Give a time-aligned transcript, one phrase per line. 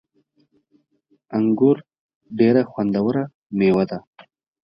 [1.37, 1.77] انګور
[2.39, 3.23] ډیره خوندوره
[3.57, 3.97] میوه ده